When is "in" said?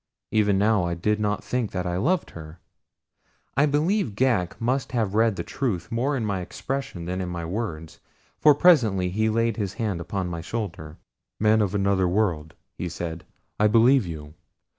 6.17-6.25, 7.21-7.29